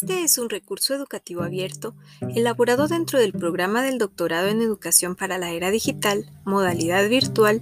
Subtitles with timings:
[0.00, 1.94] Este es un recurso educativo abierto
[2.34, 7.60] elaborado dentro del programa del doctorado en educación para la era digital, modalidad virtual,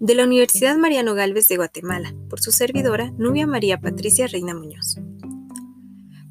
[0.00, 4.96] de la Universidad Mariano Galvez de Guatemala, por su servidora Nubia María Patricia Reina Muñoz.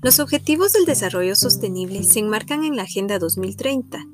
[0.02, 4.06] Los objetivos del desarrollo sostenible se enmarcan en la Agenda 2030,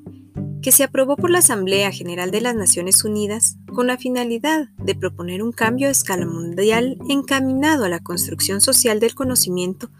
[0.62, 4.94] que se aprobó por la Asamblea General de las Naciones Unidas con la finalidad de
[4.94, 9.90] proponer un cambio a escala mundial encaminado a la construcción social del conocimiento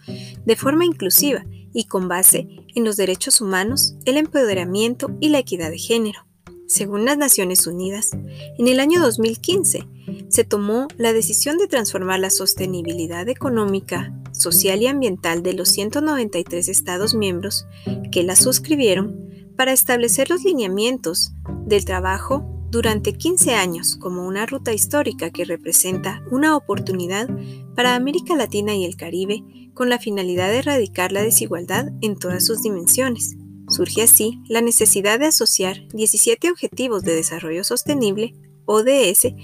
[0.45, 5.71] de forma inclusiva y con base en los derechos humanos, el empoderamiento y la equidad
[5.71, 6.27] de género.
[6.67, 8.11] Según las Naciones Unidas,
[8.59, 9.87] en el año 2015
[10.29, 16.69] se tomó la decisión de transformar la sostenibilidad económica, social y ambiental de los 193
[16.69, 17.67] Estados miembros
[18.13, 19.28] que la suscribieron
[19.59, 21.33] para establecer los lineamientos
[21.67, 27.29] del trabajo durante 15 años como una ruta histórica que representa una oportunidad
[27.75, 29.43] para América Latina y el Caribe
[29.75, 33.35] con la finalidad de erradicar la desigualdad en todas sus dimensiones.
[33.69, 39.35] Surge así la necesidad de asociar 17 Objetivos de Desarrollo Sostenible, ODS,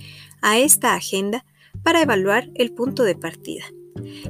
[0.43, 1.45] a esta agenda
[1.83, 3.65] para evaluar el punto de partida.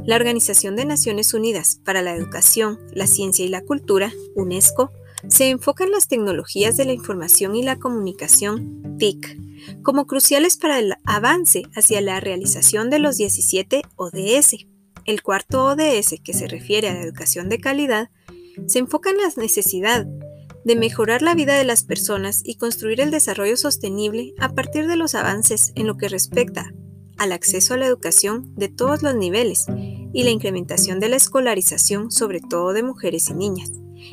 [0.07, 4.91] La Organización de Naciones Unidas para la Educación, la Ciencia y la Cultura, UNESCO,
[5.29, 9.45] se enfoca en las tecnologías de la información y la comunicación TIC
[9.83, 14.67] como cruciales para el avance hacia la realización de los 17 ODS.
[15.07, 18.11] El cuarto ODS, que se refiere a la educación de calidad,
[18.67, 20.07] se enfoca en la necesidad
[20.65, 24.97] de mejorar la vida de las personas y construir el desarrollo sostenible a partir de
[24.97, 26.73] los avances en lo que respecta
[27.19, 29.67] al acceso a la educación de todos los niveles
[30.13, 33.71] y la incrementación de la escolarización, sobre todo de mujeres y niñas.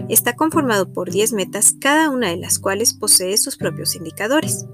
[0.10, 4.66] Está conformado por 10 metas, cada una de las cuales posee sus propios indicadores.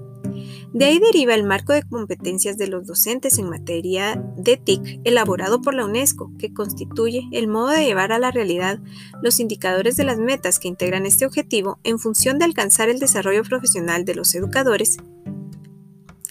[0.72, 5.62] De ahí deriva el marco de competencias de los docentes en materia de TIC elaborado
[5.62, 8.78] por la UNESCO, que constituye el modo de llevar a la realidad
[9.22, 13.42] los indicadores de las metas que integran este objetivo en función de alcanzar el desarrollo
[13.44, 14.98] profesional de los educadores,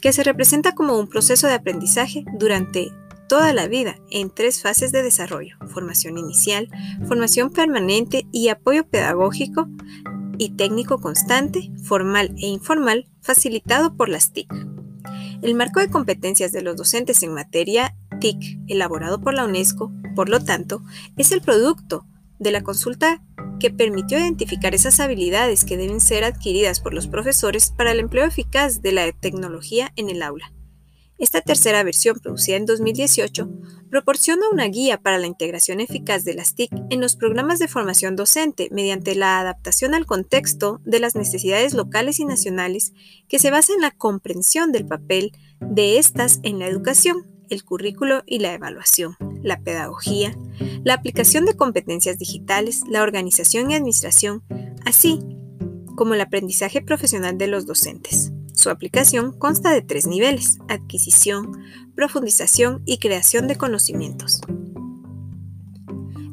[0.02, 2.92] que se representa como un proceso de aprendizaje durante
[3.28, 6.70] toda la vida en tres fases de desarrollo, formación inicial,
[7.08, 9.68] formación permanente y apoyo pedagógico
[10.38, 14.52] y técnico constante, formal e informal, facilitado por las TIC.
[15.42, 20.30] El marco de competencias de los docentes en materia TIC, elaborado por la UNESCO, por
[20.30, 20.84] lo tanto,
[21.16, 22.06] es el producto
[22.40, 23.22] de la consulta
[23.60, 28.26] que permitió identificar esas habilidades que deben ser adquiridas por los profesores para el empleo
[28.26, 30.54] eficaz de la tecnología en el aula.
[31.18, 33.50] Esta tercera versión, producida en 2018,
[33.90, 38.16] proporciona una guía para la integración eficaz de las TIC en los programas de formación
[38.16, 42.94] docente mediante la adaptación al contexto de las necesidades locales y nacionales
[43.28, 48.22] que se basa en la comprensión del papel de estas en la educación, el currículo
[48.28, 50.38] y la evaluación, la pedagogía,
[50.84, 54.44] la aplicación de competencias digitales, la organización y administración,
[54.86, 55.20] así
[55.96, 58.32] como el aprendizaje profesional de los docentes.
[58.58, 61.64] Su aplicación consta de tres niveles, adquisición,
[61.94, 64.42] profundización y creación de conocimientos.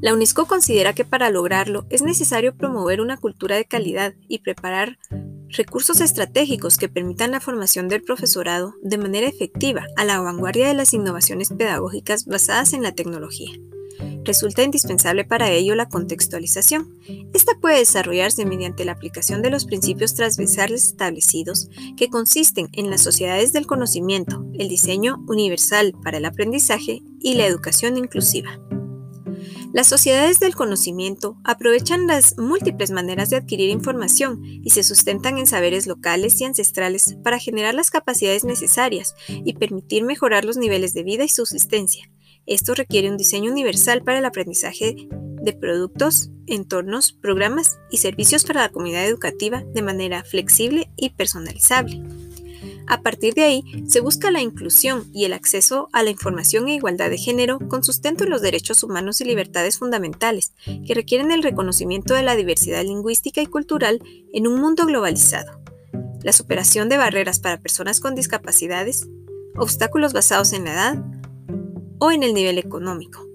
[0.00, 4.98] La UNESCO considera que para lograrlo es necesario promover una cultura de calidad y preparar
[5.50, 10.74] recursos estratégicos que permitan la formación del profesorado de manera efectiva a la vanguardia de
[10.74, 13.52] las innovaciones pedagógicas basadas en la tecnología.
[14.24, 16.98] Resulta indispensable para ello la contextualización.
[17.34, 23.02] Esta puede desarrollarse mediante la aplicación de los principios transversales establecidos que consisten en las
[23.02, 28.58] sociedades del conocimiento, el diseño universal para el aprendizaje y la educación inclusiva.
[29.74, 35.48] Las sociedades del conocimiento aprovechan las múltiples maneras de adquirir información y se sustentan en
[35.48, 41.02] saberes locales y ancestrales para generar las capacidades necesarias y permitir mejorar los niveles de
[41.02, 42.08] vida y subsistencia.
[42.46, 48.62] Esto requiere un diseño universal para el aprendizaje de productos, entornos, programas y servicios para
[48.62, 52.02] la comunidad educativa de manera flexible y personalizable.
[52.86, 56.74] A partir de ahí, se busca la inclusión y el acceso a la información e
[56.74, 60.52] igualdad de género con sustento en los derechos humanos y libertades fundamentales,
[60.86, 64.02] que requieren el reconocimiento de la diversidad lingüística y cultural
[64.32, 65.60] en un mundo globalizado,
[66.22, 69.08] la superación de barreras para personas con discapacidades,
[69.56, 71.04] obstáculos basados en la edad,
[72.04, 73.26] o en el nivel económico,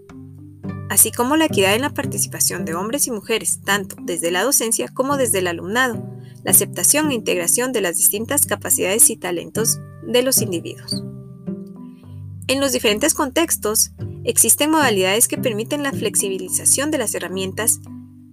[0.92, 4.88] así como la equidad en la participación de hombres y mujeres, tanto desde la docencia
[4.90, 6.08] como desde el alumnado,
[6.44, 11.04] la aceptación e integración de las distintas capacidades y talentos de los individuos.
[12.48, 13.90] En los diferentes contextos,
[14.24, 17.80] existen modalidades que permiten la flexibilización de las herramientas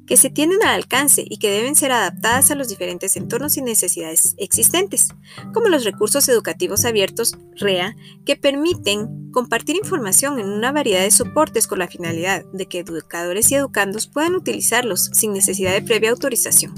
[0.07, 3.63] que se tienen al alcance y que deben ser adaptadas a los diferentes entornos y
[3.63, 5.09] necesidades existentes,
[5.53, 11.67] como los recursos educativos abiertos REA, que permiten compartir información en una variedad de soportes
[11.67, 16.75] con la finalidad de que educadores y educandos puedan utilizarlos sin necesidad de previa autorización.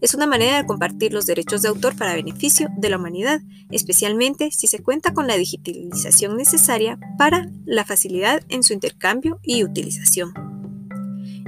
[0.00, 3.40] Es una manera de compartir los derechos de autor para beneficio de la humanidad,
[3.70, 9.64] especialmente si se cuenta con la digitalización necesaria para la facilidad en su intercambio y
[9.64, 10.51] utilización.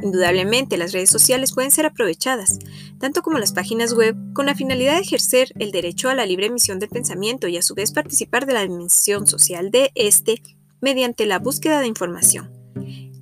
[0.02, 2.58] Indudablemente, las redes sociales pueden ser aprovechadas,
[2.99, 6.46] tanto como las páginas web, con la finalidad de ejercer el derecho a la libre
[6.46, 10.43] emisión del pensamiento y a su vez participar de la dimensión social de éste
[10.81, 12.52] mediante la búsqueda de información.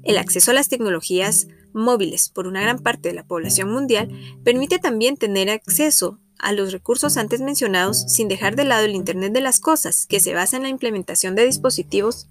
[0.03, 4.09] El acceso a las tecnologías móviles por una gran parte de la población mundial
[4.45, 9.33] permite también tener acceso a los recursos antes mencionados sin dejar de lado el Internet
[9.33, 12.27] de las Cosas, que se basa en la implementación de dispositivos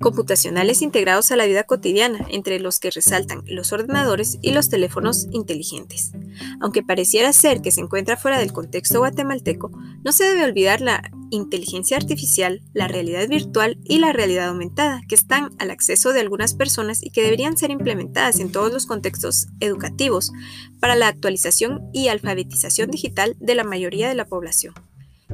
[0.00, 5.26] computacionales integrados a la vida cotidiana, entre los que resaltan los ordenadores y los teléfonos
[5.30, 6.12] inteligentes.
[6.60, 9.70] Aunque pareciera ser que se encuentra fuera del contexto guatemalteco,
[10.04, 15.14] no se debe olvidar la inteligencia artificial, la realidad virtual y la realidad aumentada, que
[15.14, 19.48] están al acceso de algunas personas y que deberían ser implementadas en todos los contextos
[19.60, 20.32] educativos
[20.80, 24.74] para la actualización y alfabetización digital de la mayoría de la población.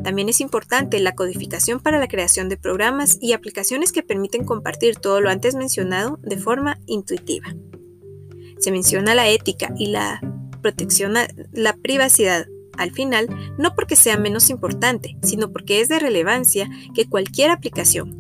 [0.03, 4.97] También es importante la codificación para la creación de programas y aplicaciones que permiten compartir
[4.97, 7.55] todo lo antes mencionado de forma intuitiva.
[8.59, 10.21] Se menciona la ética y la
[10.63, 12.47] protección a la privacidad
[12.79, 13.29] al final,
[13.59, 18.19] no porque sea menos importante, sino porque es de relevancia que cualquier aplicación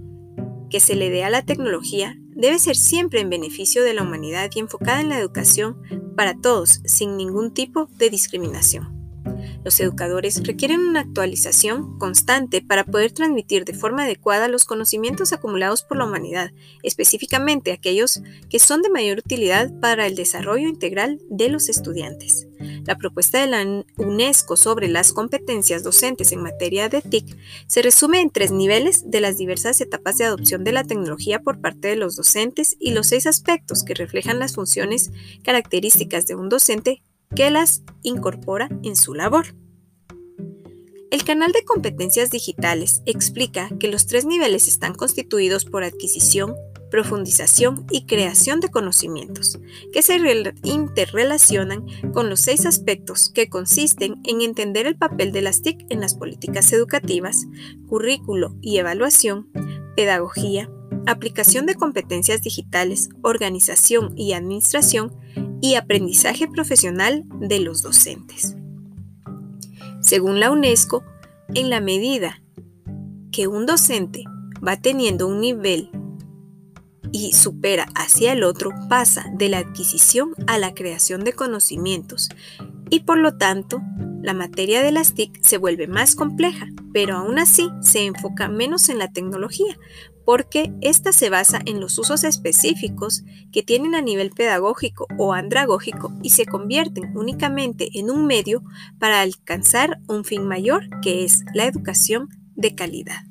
[0.69, 4.50] que se le dé a la tecnología debe ser siempre en beneficio de la humanidad
[4.54, 5.76] y enfocada en la educación
[6.16, 9.01] para todos, sin ningún tipo de discriminación.
[9.64, 15.82] Los educadores requieren una actualización constante para poder transmitir de forma adecuada los conocimientos acumulados
[15.82, 16.50] por la humanidad,
[16.82, 22.49] específicamente aquellos que son de mayor utilidad para el desarrollo integral de los estudiantes.
[22.85, 27.37] La propuesta de la UNESCO sobre las competencias docentes en materia de TIC
[27.69, 31.61] se resume en tres niveles de las diversas etapas de adopción de la tecnología por
[31.61, 35.12] parte de los docentes y los seis aspectos que reflejan las funciones
[35.44, 37.03] características de un docente
[37.34, 39.55] que las incorpora en su labor.
[41.11, 46.55] El canal de competencias digitales explica que los tres niveles están constituidos por adquisición,
[46.90, 49.58] profundización y creación de conocimientos,
[49.93, 50.19] que se
[50.62, 56.00] interrelacionan con los seis aspectos que consisten en entender el papel de las TIC en
[56.00, 57.46] las políticas educativas,
[57.88, 59.50] currículo y evaluación,
[59.96, 60.70] pedagogía,
[61.06, 65.14] aplicación de competencias digitales, organización y administración,
[65.62, 68.56] y aprendizaje profesional de los docentes.
[70.00, 71.05] Según la UNESCO,
[71.55, 72.43] en la medida
[73.31, 74.25] que un docente
[74.67, 75.91] va teniendo un nivel
[77.12, 82.29] y supera hacia el otro, pasa de la adquisición a la creación de conocimientos
[82.91, 83.81] y por lo tanto
[84.20, 88.88] la materia de las TIC se vuelve más compleja, pero aún así se enfoca menos
[88.88, 89.79] en la tecnología,
[90.24, 96.12] porque ésta se basa en los usos específicos que tienen a nivel pedagógico o andragógico
[96.22, 98.62] y se convierten únicamente en un medio
[98.98, 103.22] para alcanzar un fin mayor que es la educación de calidad.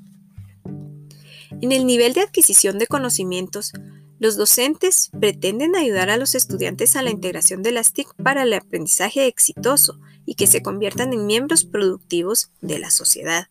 [1.62, 3.74] En el nivel de adquisición de conocimientos,
[4.20, 8.54] los docentes pretenden ayudar a los estudiantes a la integración de las TIC para el
[8.54, 13.48] aprendizaje exitoso y que se conviertan en miembros productivos de la sociedad.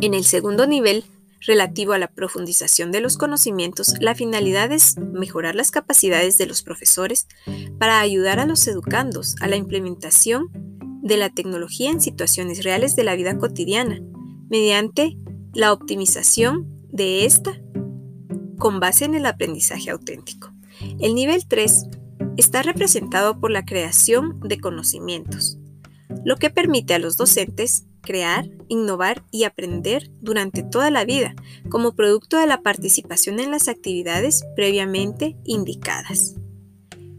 [0.00, 1.04] En el segundo nivel,
[1.40, 6.62] relativo a la profundización de los conocimientos, la finalidad es mejorar las capacidades de los
[6.62, 7.26] profesores
[7.78, 10.48] para ayudar a los educandos a la implementación
[11.02, 14.00] de la tecnología en situaciones reales de la vida cotidiana,
[14.50, 15.16] mediante
[15.54, 17.60] la optimización de esta
[18.58, 20.52] con base en el aprendizaje auténtico.
[20.98, 21.86] El nivel 3
[22.36, 25.58] está representado por la creación de conocimientos,
[26.24, 31.34] lo que permite a los docentes crear, innovar y aprender durante toda la vida,
[31.68, 36.34] como producto de la participación en las actividades previamente indicadas.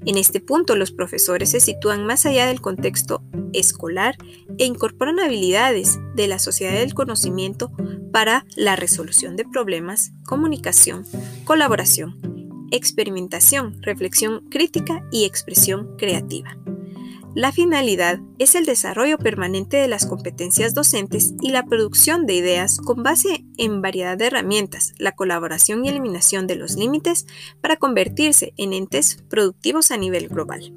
[0.05, 3.23] En este punto, los profesores se sitúan más allá del contexto
[3.53, 4.15] escolar
[4.57, 7.71] e incorporan habilidades de la sociedad del conocimiento
[8.11, 11.05] para la resolución de problemas, comunicación,
[11.45, 12.19] colaboración,
[12.71, 16.57] experimentación, reflexión crítica y expresión creativa.
[17.33, 22.77] La finalidad es el desarrollo permanente de las competencias docentes y la producción de ideas
[22.77, 27.25] con base en variedad de herramientas, la colaboración y eliminación de los límites
[27.61, 30.73] para convertirse en entes productivos a nivel global.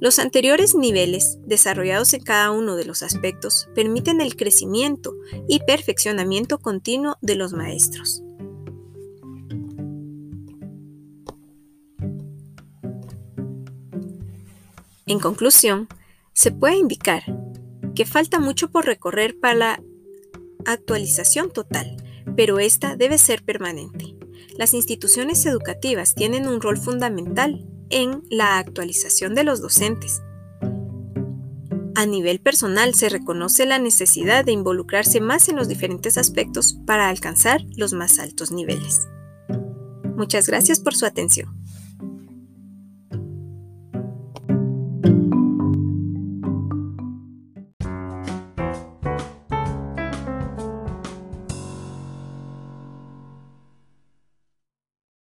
[0.00, 5.14] Los anteriores niveles, desarrollados en cada uno de los aspectos, permiten el crecimiento
[5.48, 8.22] y perfeccionamiento continuo de los maestros.
[15.08, 15.88] En conclusión,
[16.34, 17.22] se puede indicar
[17.94, 19.82] que falta mucho por recorrer para la
[20.66, 21.96] actualización total,
[22.36, 24.14] pero esta debe ser permanente.
[24.58, 30.20] Las instituciones educativas tienen un rol fundamental en la actualización de los docentes.
[31.94, 37.08] A nivel personal se reconoce la necesidad de involucrarse más en los diferentes aspectos para
[37.08, 39.08] alcanzar los más altos niveles.
[40.16, 41.56] Muchas gracias por su atención.